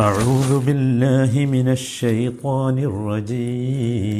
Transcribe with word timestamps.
أعوذ 0.00 0.64
بالله 0.66 1.46
من 1.46 1.68
الشيطان 1.68 2.78
الرجيم. 2.78 4.10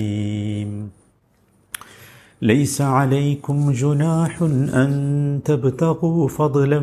ليس 2.43 2.81
عليكم 2.81 3.73
جناح 3.73 4.43
أن 4.75 5.41
تبتغوا 5.45 6.29
فضلا 6.29 6.81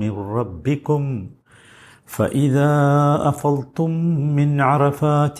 من 0.00 0.10
ربكم 0.10 1.26
فإذا 2.06 2.72
أفضتم 3.28 3.90
من 4.36 4.60
عرفات 4.60 5.38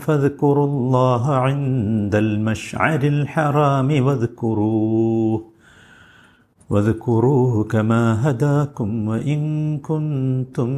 فاذكروا 0.00 0.66
الله 0.66 1.34
عند 1.34 2.14
المشعر 2.14 3.00
الحرام 3.02 4.04
واذكروه. 4.06 5.55
واذكروه 6.69 7.53
كما 7.65 8.01
هداكم 8.23 8.89
وإن 9.07 9.41
كنتم 9.79 10.69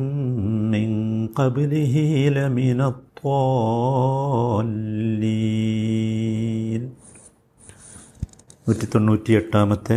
من 0.74 0.90
قبله 1.30 1.94
لمن 2.38 2.80
الضالين 5.44 6.84
നൂറ്റി 8.68 8.86
തൊണ്ണൂറ്റിയെട്ടാമത്തെ 8.86 9.96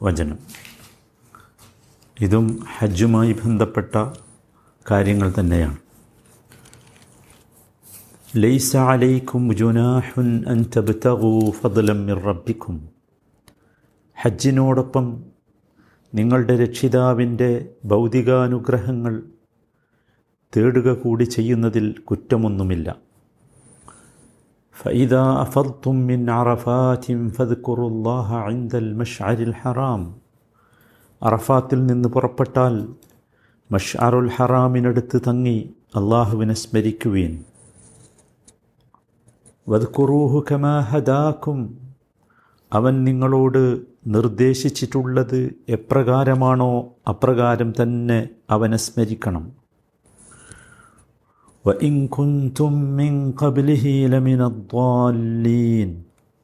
വചനം 0.00 0.38
ഇതും 2.16 2.46
ഹജ്ജുമായി 2.76 3.32
ബന്ധപ്പെട്ട 3.32 3.94
കാര്യങ്ങൾ 4.86 5.28
തന്നെയാണ് 5.30 5.78
ലൈസ 8.36 8.70
അലൈക്കും 8.92 9.42
ജുനാഹുൻ 9.54 10.30
അൻ 10.46 10.60
തബ്തഗൂ 10.74 11.32
ഫദ്ലം 11.58 12.00
മിർ 12.06 12.20
റബ്ബിക്കും 12.24 12.76
ഹജ്ജിനോടൊപ്പം 14.20 15.06
നിങ്ങളുടെ 16.12 16.54
രക്ഷിതാവിൻ്റെ 16.56 17.50
ഭൗതികാനുഗ്രഹങ്ങൾ 17.86 19.14
തേടുക 20.52 20.88
കൂടി 21.02 21.26
ചെയ്യുന്നതിൽ 21.34 21.86
കുറ്റമൊന്നുമില്ല 22.08 22.88
فإذا 24.76 25.24
أفضتم 25.44 25.94
من 26.10 26.20
عرفات 26.30 27.04
فاذكروا 27.36 27.90
الله 27.90 28.28
عند 28.46 28.72
المشعر 28.84 29.38
الحرام 29.48 30.02
അറഫാത്തിൽ 31.22 31.78
നിന്ന് 31.86 32.08
പുറപ്പെട്ടാൽ 32.14 32.74
മഷ്അറുൽ 33.70 34.28
ഹറാമിനടുത്ത് 34.36 35.16
തങ്ങി 35.26 35.56
അള്ളാഹുവിനെ 35.98 36.56
സ്മരിക്കുവീൻ 36.62 37.32
വദ്കുറൂഹു 39.66 40.40
കമാ 40.48 40.74
ഹദാക്കും 40.90 41.58
അവൻ 42.73 43.03
നിങ്ങളോട് 43.03 43.81
നിർദ്ദേശിച്ചിട്ടുള്ളത് 44.07 45.53
എപ്രകാരമാണോ 45.69 46.93
അപ്രകാരം 47.09 47.73
തന്നെ 47.81 48.29
അവനെ 48.49 48.77
സ്മരിക്കണം. 48.77 49.51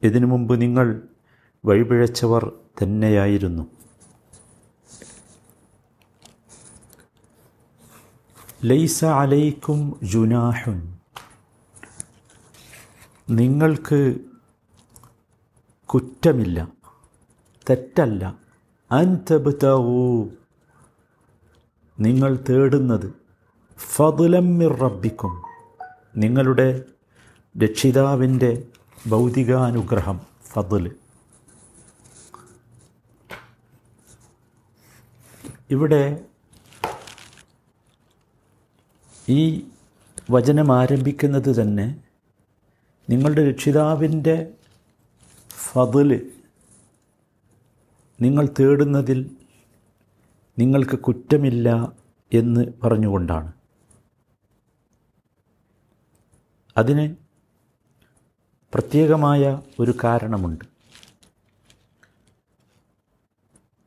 ഇതിനു 0.04 0.26
മുമ്പ് 0.26 0.62
നിങ്ങൾ 0.62 1.02
വഴിപിഴച്ചവർ 1.66 2.52
തന്നെയായിരുന്നു. 2.84 3.68
ലൈസ 8.66 9.06
അലൈക്കും 9.06 10.00
ജുനാഹുൻ. 10.04 10.98
നിങ്ങൾക്ക് 13.30 14.16
കുറ്റമില്ല. 15.94 16.68
തെറ്റല്ല. 17.70 18.36
അൻതബ്തവൂ 18.92 20.28
നിങ്ങൾ 22.00 22.40
തേടുന്നത് 22.50 23.14
ഫതുലമ്മിർ 23.78 24.74
റബ്ബിക്കും. 24.80 25.44
നിങ്ങളുടെ 26.18 26.84
രക്ഷിതാവിന്റെ 27.64 28.68
ഭൗതികാനുഗ്രഹം 29.10 30.20
ഫതുൽ 30.46 30.96
ഇവിടെ 35.70 36.26
ഈ 39.30 39.68
വചനം 40.32 40.72
ആരംഭിക്കുന്നത് 40.72 41.62
തന്നെ 41.62 42.02
നിങ്ങളുടെ 43.10 43.50
രക്ഷിതാവിന്റെ 43.50 44.54
ഫതിൽ 45.68 46.32
നിങ്ങൾ 48.22 48.50
തേടുന്നതിൽ 48.60 49.38
നിങ്ങൾക്ക് 50.60 51.00
കുറ്റമില്ല 51.00 51.92
എന്ന് 52.34 52.66
പറഞ്ഞുകൊണ്ടാണ്. 52.84 53.54
അതിന് 56.78 57.16
പ്രത്യേകമായ 58.74 59.62
ഒരു 59.80 59.94
കാരണമുണ്ട്. 60.04 60.66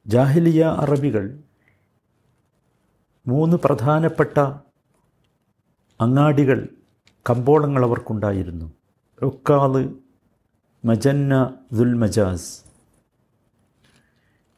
ജാഹിലിയ 0.06 0.64
അറബികൾ 0.64 1.38
മൂന്ന് 3.26 3.56
പ്രധാനപ്പെട്ട 3.56 4.38
അങ്ങാടികൾ 6.00 6.68
കമ്പോളങ്ങൾ 7.30 7.84
അവർക്കുണ്ടായിരുന്നു. 7.84 8.72
ഒക്കാൽ 9.22 9.94
മജന്ന 10.84 11.54
ദുൽ 11.72 11.94
മജാസ്. 11.94 12.60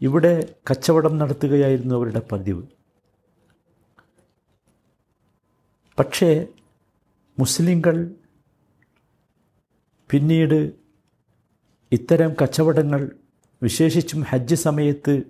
ഇവിടെ 0.00 0.54
കച്ചവടം 0.70 1.18
നടത്തുകയായിരുന്നു 1.18 1.94
അവരുടെ 1.94 2.22
പതിവ്. 2.32 2.62
പക്ഷേ 5.98 6.46
മുസ്ലിങ്ങൾ 7.38 8.14
പിന്നീട് 10.10 10.72
ഇത്തരം 11.92 12.34
കച്ചവടങ്ങൾ 12.42 13.10
വിശേഷിച്ചും 13.62 14.22
ഹജ്ജ് 14.22 14.54
സമയത്ത് 14.54 15.22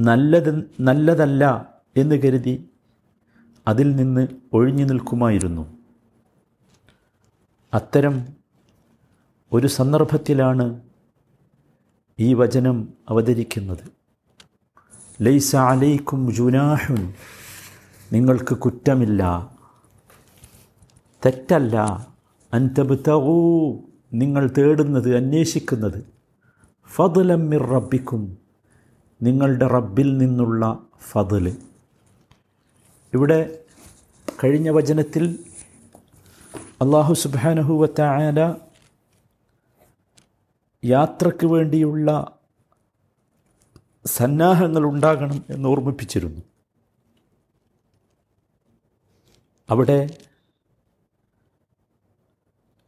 നല്ലത് 0.00 0.70
നല്ലതല്ല 0.80 1.74
എന്ന് 1.96 2.14
കരുതി 2.14 2.68
അതിൽ 3.68 3.96
നിന്ന് 3.96 4.28
ഒഴിഞ്ഞു 4.52 4.84
നിൽക്കുമായിരുന്നു. 4.84 5.78
അത്തരം 7.74 8.41
ഒരു 9.52 9.66
സന്ദർഭത്തിലാണ് 9.66 10.80
ഈ 12.20 12.34
വചനം 12.34 12.88
അവതരിക്കുന്നത്. 13.08 13.84
ലൈസ 15.20 15.56
അലൈക്കും 15.56 16.34
ജുനാഹുൻ 16.34 17.14
നിങ്ങൾക്ക് 18.12 18.54
കുറ്റമില്ല. 18.54 19.50
തെറ്റല്ല. 21.26 22.06
അൻതബ്തവൂ 22.54 23.72
നിങ്ങൾ 24.12 24.50
തേടുന്നത് 24.58 25.16
അന്വേഷിക്കുന്നത്. 25.16 26.06
ഫതുലമ്മിർ 26.94 27.62
മിർ 27.62 27.70
റബ്ബിക്കും 27.70 28.38
നിങ്ങളുടെ 29.22 29.66
റബ്ബിൽ 29.66 30.18
നിന്നുള്ള 30.18 30.78
ഫതിൽ 31.10 31.56
ഇവിടെ 33.14 33.58
കഴിഞ്ഞ 34.44 34.70
വചനത്തിൽ 34.70 35.38
അള്ളാഹു 36.80 37.14
സുബാനഹുവത്തായാല 37.14 38.71
യാത്രയ്ക്ക് 40.82 41.46
വേണ്ടിയുള്ള 41.46 42.08
സന്നാഹങ്ങൾ 44.06 44.84
ഉണ്ടാകണം 44.84 45.44
എന്ന് 45.50 45.68
ഓർമ്മിപ്പിച്ചിരുന്നു. 45.68 46.42
അവിടെ 49.68 50.00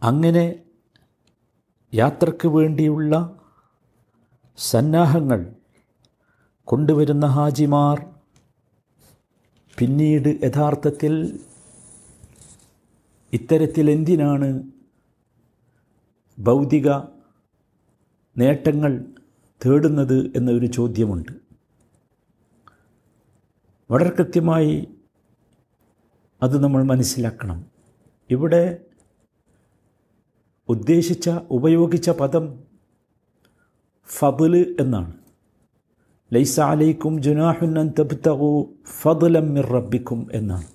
അങ്ങനെ 0.02 0.44
യാത്രയ്ക്ക് 1.92 2.48
വേണ്ടിയുള്ള 2.48 3.40
സന്നാഹങ്ങൾ 4.58 5.40
കൊണ്ടുവരുന്ന 6.68 7.26
ഹാജിമാർ 7.26 8.06
പിന്നീട് 9.78 10.28
യഥാർത്ഥത്തിൽ 10.44 11.14
ഇത്തരത്തിൽ 13.32 13.90
എന്തിനാണ് 13.90 14.48
ഭൗതിക 16.38 16.88
നേട്ടങ്ങൾ 18.38 19.04
തേടുന്നത് 19.66 20.30
എന്നൊരു 20.36 20.66
ചോദ്യമുണ്ട്. 20.66 21.32
വളരെ 23.90 24.10
കൃത്യമായി 24.10 24.88
അത് 26.42 26.64
നമ്മൾ 26.64 26.82
മനസ്സിലാക്കണം. 26.82 27.64
ഇവിടെ 28.30 28.84
ഉദ്ദേശിച്ച 30.68 31.30
ഉപയോഗിച്ച 31.50 32.10
പദം 32.10 32.64
ഫതിൽ 34.18 34.76
എന്നാണ്. 34.80 35.12
ലൈസ 36.32 36.60
അലൈക്കും 36.60 37.22
ജുനാഹുൻ 37.22 37.78
അൻ 37.78 37.90
തബ്തഗു 37.98 38.74
ഫضലം 39.00 39.54
മിർ 39.54 39.76
എന്നാണ്. 40.32 40.66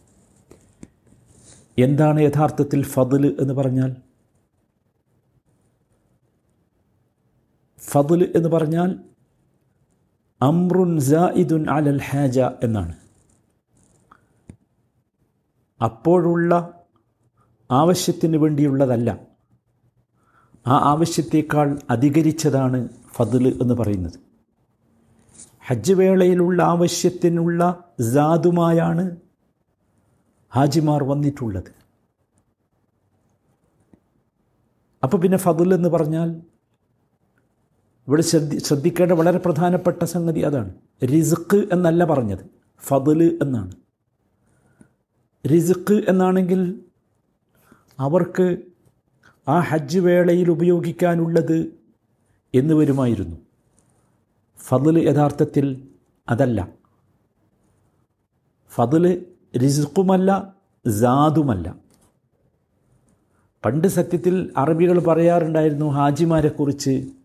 എന്താണ് 1.78 2.22
യഥാർത്ഥത്തിൽ 2.22 2.84
ഫതിൽ 2.84 3.38
എന്ന് 3.40 3.54
പറഞ്ഞാൽ? 3.54 4.09
ഫضൽ 7.80 8.34
എന്ന് 8.36 8.50
പറഞ്ഞാൽ 8.50 9.00
അമ്രുൻ 10.42 11.00
സായിദുൻ 11.00 11.70
അലൽ 11.70 12.02
ഹാജ 12.02 12.40
എന്നാണ്. 12.40 12.96
അപ്പോഴുള്ള 15.84 16.84
ആവശ്യത്തിന് 17.72 18.38
വേണ്ടിയുള്ളതല്ല. 18.38 19.12
ആ 20.68 20.72
ആവശ്യത്തേക്കാൾ 20.72 21.80
അധികരിച്ചതാണ് 21.90 22.90
ഫതിൽ 23.14 23.60
എന്ന് 23.62 23.74
പറയുന്നത്. 23.74 24.20
ഹജ്ജ് 25.68 25.94
വേളയിലുള്ള 25.94 26.64
ആവശ്യത്തിനുള്ള 26.64 27.84
ജാതുമായാണ് 28.14 29.16
ഹാജിമാർ 30.56 31.04
വന്നിട്ടുള്ളത്. 31.04 31.80
അപ്പോൾ 35.04 35.18
പിന്നെ 35.18 35.38
ഫതിൽ 35.38 35.74
എന്ന് 35.74 35.90
പറഞ്ഞാൽ 35.90 36.42
ഇവിടെ 38.10 38.22
ശ്രദ്ധി 38.22 38.58
ശ്രദ്ധിക്കേണ്ട 38.58 39.12
വളരെ 39.12 39.38
പ്രധാനപ്പെട്ട 39.38 40.04
സംഗതി 40.04 40.40
അതാണ്. 40.40 40.74
റിസുക്ക് 41.12 41.68
എന്നല്ല 41.72 42.06
പറഞ്ഞത്. 42.06 42.40
ഫതിൽ 42.88 43.40
എന്നാണ്. 43.42 43.72
റിസുക്ക് 45.52 46.04
എന്നാണെങ്കിൽ 46.10 46.80
അവർക്ക് 48.00 48.58
ആ 49.48 49.60
ഹജ്ജ് 49.60 50.00
വേളയിൽ 50.00 50.52
ഉപയോഗിക്കാനുള്ളത് 50.52 51.74
എന്ന് 52.54 52.74
വരുമായിരുന്നു 52.74 53.38
ഫതിൽ 54.58 55.10
യഥാർത്ഥത്തിൽ 55.10 55.88
അതല്ല. 56.30 56.70
ഫതിൽ 58.70 59.26
റിസുക്കുമല്ല 59.64 60.56
ജാതുമല്ല 60.88 61.76
പണ്ട് 63.66 63.88
സത്യത്തിൽ 63.88 64.54
അറബികൾ 64.58 65.00
പറയാറുണ്ടായിരുന്നു 65.00 65.86
ഹാജിമാരെക്കുറിച്ച് 65.86 67.19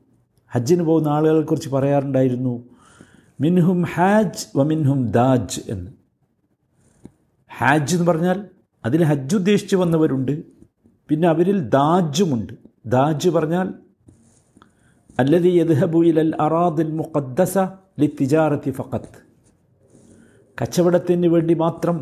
ഹജ്ജിന് 0.54 0.82
പോകുന്ന 0.82 1.08
ആളുകളെക്കുറിച്ച് 1.08 1.68
പറയാറുണ്ടായിരുന്നു 1.68 2.54
മിൻഹും 3.40 3.84
ഹാജ് 3.94 4.58
വ 4.58 4.62
മിൻഹും 4.62 5.06
ദാജ് 5.10 5.60
എന്ന്. 5.68 5.90
ഹാജ് 7.50 7.94
എന്ന് 7.94 8.06
പറഞ്ഞാൽ 8.06 8.38
അതിൽ 8.84 9.04
ഹജ്ജ് 9.04 9.36
ഉദ്ദേശിച്ച് 9.36 9.76
വന്നവരുണ്ട് 9.76 10.34
പിന്നെ 11.08 11.28
അവരിൽ 11.28 11.58
ദാജുമുണ്ട് 11.68 12.52
ദാജ് 12.86 13.28
പറഞ്ഞാൽ 13.28 13.68
അല്ലതി 15.18 15.48
യദ്ഹബു 15.48 16.04
ഇലൽ 16.04 16.32
അറാദിൽ 16.40 16.92
മുഖദ്ദസ 16.92 17.58
ലി 17.98 18.06
തിജാറത്തി 18.20 18.70
ഫഖത്ത് 18.70 19.20
കച്ചവടത്തിന് 20.58 21.26
വേണ്ടി 21.26 21.54
മാത്രം 21.54 21.96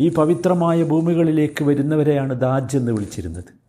ഈ 0.00 0.08
പവിത്രമായ 0.08 0.84
ഭൂമികളിലേക്ക് 0.84 1.64
വരുന്നവരെയാണ് 1.64 2.40
ദാജ് 2.40 2.76
എന്ന് 2.76 2.92
വിളിച്ചിരുന്നത്. 2.92 3.63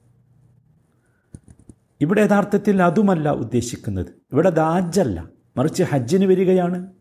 ഇവിടെ 2.01 2.21
യഥാർത്ഥത്തിൽ 2.21 2.81
അതുമല്ല 2.81 3.29
ഉദ്ദേശിക്കുന്നത്. 3.29 4.05
ഇവിടെ 4.33 4.49
ദാജല്ല 4.49 5.29
മറിച്ച് 5.57 5.83
ഹജ്ജിന് 5.83 6.25
വരികയാണ്. 6.25 6.93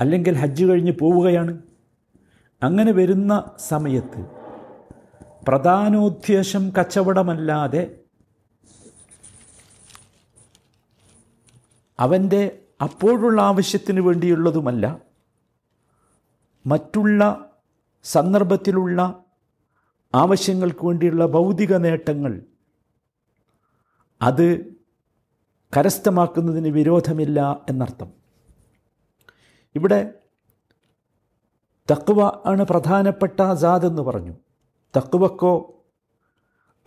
അല്ലെങ്കിൽ 0.00 0.36
ഹജ്ജ് 0.36 0.64
കഴിഞ്ഞ് 0.64 0.92
പോവുകയാണ്. 0.92 1.62
അങ്ങനെ 2.62 2.92
വരുന്ന 2.92 3.50
സമയത്ത് 3.58 4.42
പ്രധാനോദ്ദേശം 5.48 6.72
കച്ചവടമല്ലാതെ 6.80 7.98
അവന്റെ 11.98 12.58
അപ്പോഴുള്ള 12.82 13.42
ആവശ്യത്തിന് 13.42 14.00
വേണ്ടിയുള്ളതുമല്ല 14.00 14.98
മറ്റുള്ള 16.66 17.50
സന്ദർഭത്തിലുള്ള 18.04 19.24
ആവശ്യങ്ങൾക്ക് 20.14 20.86
വേണ്ടിയുള്ള 20.86 21.26
ഭൗതിക 21.26 21.74
നേട്ടങ്ങൾ 21.74 22.42
അത് 24.22 24.74
കരസ്ഥമാക്കുന്നതിന് 25.76 26.68
വിരോധമില്ല 26.68 27.64
എന്നർത്ഥം. 27.68 28.12
ഇവിടെ 29.74 30.14
തക്കുവ 31.92 32.22
ആണ് 32.46 32.62
പ്രധാനപ്പെട്ട 32.62 33.40
അസാദ് 33.40 33.86
എന്ന് 33.86 34.02
പറഞ്ഞു. 34.02 34.32
തക്കുവക്കോ 34.96 35.84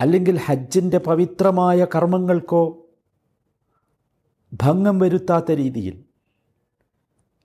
അല്ലെങ്കിൽ 0.00 0.36
ഹജ്ജിന്റെ 0.36 0.98
പവിത്രമായ 0.98 1.84
കർമ്മങ്ങൾക്കോ 1.84 2.86
ഭംഗം 4.52 4.98
വരുത്താത്ത 4.98 5.52
രീതിയിൽ 5.52 6.04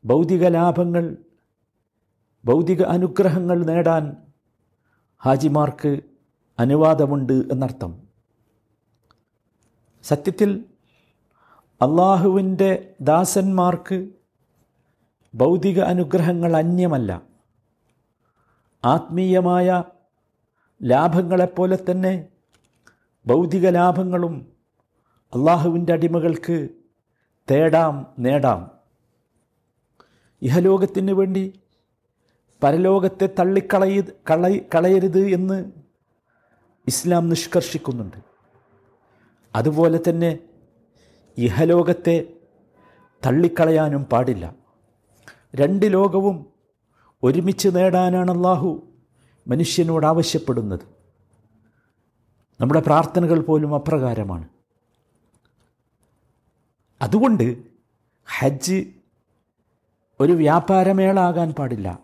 ഭൗതിക 0.06 0.48
ലാഭങ്ങൾ 0.48 1.18
ഭൗതിക 2.46 2.84
അനുഗ്രഹങ്ങൾ 2.84 3.66
നേടാൻ 3.66 4.18
ഹാജിമാർക്ക് 5.26 6.02
അനുവാദമുണ്ട് 6.60 7.34
എന്നർത്ഥം. 7.34 8.11
സത്യത്തിൽ 10.03 10.65
അള്ളാഹുവിന്റെ 11.81 12.95
ദാസന്മാർക്ക് 13.01 14.07
ഭൗതിക 15.36 15.80
അനുഗ്രഹങ്ങൾ 15.80 16.57
അന്യമല്ല. 16.57 17.21
ആത്മീയമായ 18.86 19.83
ലാഭങ്ങളെപ്പോലെ 20.83 21.80
തന്നെ 21.92 22.27
ഭൗതിക 23.27 23.69
ലാഭങ്ങളും 23.69 24.51
അള്ളാഹുവിന്റെ 25.36 25.94
അടിമകൾക്ക് 25.94 26.69
തേടാം 27.51 28.13
നേടാം. 28.19 28.71
ഇഹലോകത്തിന് 30.42 31.12
വേണ്ടി 31.12 31.59
പരലോകത്തെ 32.63 33.30
തള്ളിക്കളയ 33.39 34.01
കളയ 34.30 34.57
കളയരുത് 34.57 35.30
എന്ന് 35.30 35.71
ഇസ്ലാം 36.88 37.30
നിഷ്കർഷിക്കുന്നുണ്ട്. 37.30 38.31
അതുപോലെ 39.56 40.00
തന്നെ 40.09 40.39
ഇഹലോകത്തെ 41.38 42.33
തള്ളിക്കളയാനും 43.25 44.03
പാടില്ല. 44.03 44.56
രണ്ട് 45.56 45.94
ലോകവും 45.94 46.45
ഒരുമിച്ച് 47.24 47.69
നേടാനാണ് 47.75 48.31
അള്ളാഹു 48.31 48.88
മനുഷ്യനോട് 49.48 50.06
ആവശ്യപ്പെടുന്നത്. 50.06 50.80
നമ്മുടെ 52.62 52.80
പ്രാർത്ഥനകൾ 52.80 53.39
പോലും 53.39 53.75
അപ്രകാരമാണ്. 53.75 54.48
അതുകൊണ്ട് 57.01 57.57
ഹജ്ജ് 58.39 58.86
ഒരു 60.19 60.31
വ്യാപാരമേള 60.31 61.19
ആകാൻ 61.19 61.51
പാടില്ല. 61.51 62.00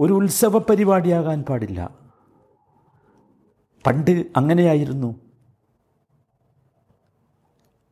ഒരു 0.00 0.12
ഉത്സവ 0.12 0.58
പരിപാടിയാകാൻ 0.58 1.42
പാടില്ല. 1.42 1.94
പണ്ട് 3.86 4.26
അങ്ങനെയായിരുന്നു. 4.36 5.25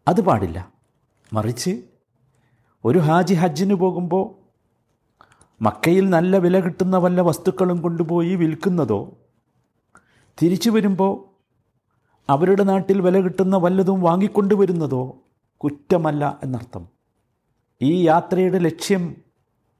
അത് 0.08 0.20
പാടില്ല. 0.20 0.72
മറിച്ച് 1.32 1.82
ഒരു 2.84 2.98
ഹാജി 2.98 3.34
ഹജ്ജിന് 3.34 3.74
പോകുമ്പോൾ 3.74 4.44
മക്കയിൽ 5.62 6.10
നല്ല 6.10 6.36
വില 6.36 6.60
കിട്ടുന്ന 6.60 6.96
വല്ല 6.96 7.20
വസ്തുക്കളും 7.20 7.82
കൊണ്ടുപോയി 7.82 8.34
വിൽക്കുന്നതോ 8.34 9.18
തിരിച്ചു 10.42 10.70
വരുമ്പോൾ 10.70 11.24
അവരുടെ 12.28 12.62
നാട്ടിൽ 12.62 13.00
വില 13.00 13.20
കിട്ടുന്ന 13.20 13.56
വല്ലതും 13.56 14.00
വാങ്ങിക്കൊണ്ടുവരുന്നതോ 14.00 15.18
കുറ്റമല്ല 15.56 16.40
എന്നർത്ഥം. 16.42 16.88
ഈ 17.82 18.06
യാത്രയുടെ 18.06 18.58
ലക്ഷ്യം 18.58 19.16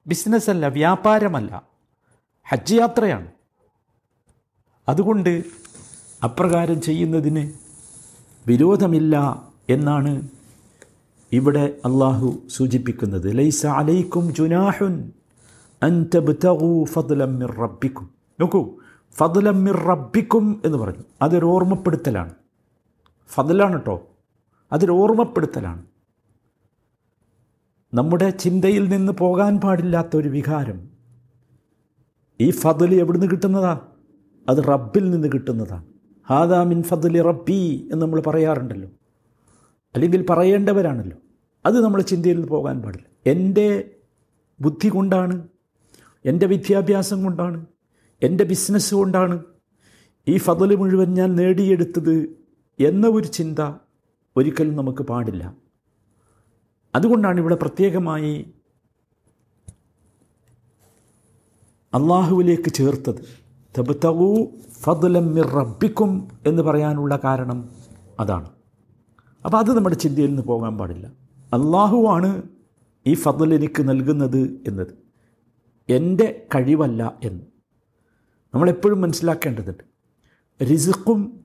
ബിസിനസ്സല്ല 0.07 0.67
വ്യാപാരമല്ല. 0.67 1.63
ഹജ്ജ് 2.49 2.75
യാത്രയാണ്. 2.75 3.29
അതുകൊണ്ട് 4.89 5.45
അപ്രകാരം 6.25 6.81
ചെയ്യുന്നതിന് 6.81 7.53
വിരോധമില്ല 8.47 9.45
എന്നാണ് 9.69 10.29
ഇവിടെ 11.33 11.81
അള്ളാഹു 11.85 12.43
സൂചിപ്പിക്കുന്നത്. 12.49 13.39
ലൈസ 13.39 13.67
അലൈക്കും 13.67 14.35
ജുനാഹുൻ 14.35 15.13
റബ്ബിക്കും. 17.47 18.11
നോക്കൂ 18.41 18.75
ഫതുലമ്മിർ 19.13 19.77
മിർ 19.77 19.85
റബ്ബിക്കും 19.87 20.63
എന്ന് 20.65 20.79
പറഞ്ഞു. 20.79 21.03
അതൊരു 21.23 21.47
ഓർമ്മപ്പെടുത്തലാണ്. 21.47 22.35
ഫതിലാണ് 23.29 23.73
കേട്ടോ 23.73 24.09
അതൊരു 24.73 24.93
ഓർമ്മപ്പെടുത്തലാണ്. 24.93 25.83
നമ്മുടെ 27.95 28.31
ചിന്തയിൽ 28.31 28.89
നിന്ന് 28.89 29.13
പോകാൻ 29.13 29.61
പാടില്ലാത്ത 29.61 30.17
ഒരു 30.17 30.29
വികാരം. 30.29 30.89
ഈ 32.41 32.51
ഫضൽ 32.51 32.95
എവിടുന്ന് 32.95 33.27
കിട്ടുന്നതാ? 33.31 33.81
അത് 34.49 34.65
റബ്ബിൽ 34.69 35.11
നിന്ന് 35.11 35.29
കിട്ടുന്നതാണ് 35.33 35.85
ഹാദാ 36.31 36.63
മിൻ 36.63 36.83
ഫضലി 36.83 37.21
റബ്ബി 37.21 37.89
എന്ന് 37.93 38.03
നമ്മൾ 38.03 38.21
പറയാറുണ്ടല്ലോ. 38.21 38.89
അല്ലെങ്കിൽ 39.95 40.27
പറയേണ്ടവരാണല്ലോ. 40.31 41.19
അത് 41.67 41.85
നമ്മൾ 41.85 42.03
ചിന്തയിൽ 42.03 42.47
പോകാൻ 42.47 42.83
പാടില്ല. 42.83 43.07
എന്റെ 43.27 43.91
ബുദ്ധി 44.61 44.89
കൊണ്ടാണ് 44.89 45.49
എന്റെ 46.25 46.47
വിദ്യാഭ്യാസം 46.47 47.25
കൊണ്ടാണ് 47.25 47.67
എന്റെ 48.23 48.45
ബിസിനസ് 48.45 48.95
കൊണ്ടാണ് 48.95 49.45
ഈ 50.29 50.37
ഫതൽ 50.37 50.77
മുഴുവൻ 50.77 51.15
ഞാൻ 51.15 51.35
നേടിയെടുത്തത് 51.35 52.37
എന്ന 52.81 53.09
ഒരു 53.09 53.27
ചിന്ത 53.27 53.59
ഒരിക്കലും 54.37 54.77
നമുക്ക് 54.77 55.03
പാടില്ല. 55.03 55.57
അതുകൊണ്ടാണ് 56.95 57.41
ഇവിടെ 57.41 57.55
പ്രത്യേകമായി 57.55 58.55
അള്ളാഹുവിലേക്ക് 61.95 62.71
ചേർത്തത്. 62.73 63.23
തബുത്തവു 63.79 64.47
ഫതുലം 64.81 65.35
മിർ 65.35 65.47
റബ്ബിക്കും 65.47 66.29
എന്ന് 66.47 66.63
പറയാനുള്ള 66.63 67.21
കാരണം 67.25 67.69
അതാണ്. 68.21 68.54
അപ്പോൾ 69.45 69.59
അത് 69.59 69.77
നമ്മുടെ 69.77 69.97
ചിന്തയിൽ 69.97 70.27
നിന്ന് 70.27 70.43
പോകാൻ 70.43 70.79
പാടില്ല. 70.79 71.07
അള്ളാഹുവാണ് 71.53 72.43
ഈ 73.07 73.15
ഫضൽ 73.15 73.55
എനിക്ക് 73.55 73.89
നൽകുന്നത് 73.89 74.41
എന്നത്. 74.67 75.05
എന്റെ 75.89 76.47
കഴിവല്ല 76.55 77.19
എന്ന്. 77.23 77.45
നമ്മളെപ്പോഴും 78.55 79.01
മനസ്സിലാക്കേണ്ടതുണ്ട്. 79.01 79.85
റിസുക്കും 80.65 81.45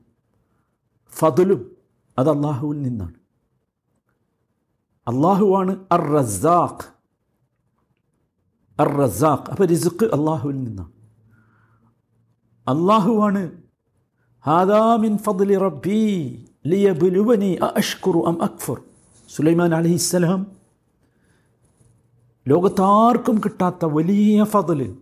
ഫതുലും 1.11 1.77
അത് 2.19 2.29
അള്ളാഹുവിൽ 2.29 2.81
നിന്നാണ്. 2.81 3.13
അള്ളാഹുവാണ് 5.07 5.85
അർ 5.91 6.01
റസാഖ് 6.01 6.99
അർ 8.81 8.97
റസാഖ് 8.97 9.51
അപ്പോൾ 9.51 9.65
റിസുക്ക് 9.65 10.05
അള്ളാഹുവിൽ 10.05 10.63
നിന്നാണ് 10.63 10.91
അള്ളാഹുവാണ് 12.67 13.51
ഹാദാമിൻ 14.45 15.17
ഫദ്ലി 15.17 15.57
റബ്ബി. 15.57 16.45
ലിയബുലുവനി 16.67 17.55
അഷ്കുറു 17.55 18.19
അം 18.19 18.43
അക്ഫർ 18.43 18.81
സുലൈമാൻ 19.29 19.75
അലഹിസ്സലാം 19.75 20.51
ലോകത്താർക്കും 22.47 23.41
കിട്ടാത്ത 23.45 23.85
വലിയ 23.85 24.43
ഫതൽ 24.43 24.97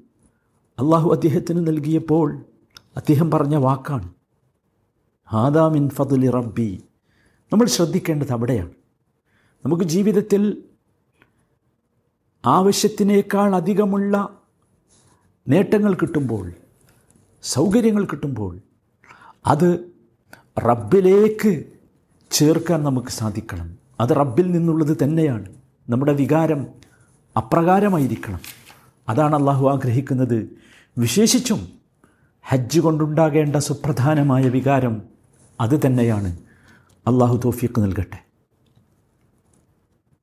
അള്ളാഹു 0.80 1.12
അദ്ദേഹത്തിന് 1.12 1.68
നൽകിയപ്പോൾ 1.68 2.46
അദ്ദേഹം 2.98 3.32
പറഞ്ഞ 3.32 3.56
വാക്കാണ്. 3.56 4.10
ഹാദാമിൻ 5.30 5.90
ഫതുലി 5.90 6.30
റബ്ബി. 6.30 6.84
നമ്മൾ 7.54 7.66
ശ്രദ്ധിക്കേണ്ടത് 7.66 8.32
അവിടെയാണ്. 8.32 8.72
നമുക്ക് 9.66 9.84
ജീവിതത്തിൽ 9.84 10.64
ആവശ്യത്തിനേക്കാൾ 12.46 13.56
അധികമുള്ള 13.56 14.40
നേട്ടങ്ങൾ 15.48 15.94
കിട്ടുമ്പോൾ 15.94 16.52
സൗകര്യങ്ങൾ 17.44 18.06
കിട്ടുമ്പോൾ 18.06 18.60
അത് 19.46 19.97
റബ്ബിലേക്ക് 20.60 21.64
ചേർക്കാൻ 22.32 22.84
നമുക്ക് 22.84 23.08
സാധിക്കണം. 23.08 23.78
അത് 24.00 24.10
റബ്ബിൽ 24.10 24.52
നിന്നുള്ളത് 24.52 24.98
തന്നെയാണ്. 25.04 25.46
നമ്മുടെ 25.90 26.14
വികാരം 26.14 26.68
അപ്രകാരമായിരിക്കണം. 27.38 28.40
അതാണ് 29.10 29.36
അള്ളാഹു 29.36 29.70
ആഗ്രഹിക്കുന്നത്. 29.70 30.50
വിശേഷിച്ചും 30.98 31.68
ഹജ്ജ് 32.42 32.80
കൊണ്ടുണ്ടാകേണ്ട 32.80 33.56
സുപ്രധാനമായ 33.56 34.44
വികാരം 34.44 35.02
അത് 35.62 35.80
തന്നെയാണ്. 35.86 36.38
അള്ളാഹു 37.08 37.42
തോഫിക്ക് 37.46 37.80
നൽകട്ടെ. 37.80 38.27